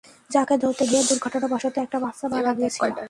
[0.29, 2.91] যাকে ধরতে গিয়ে দুর্ঘটনাবশত একটা বাচ্চা মারা গিয়েছিল।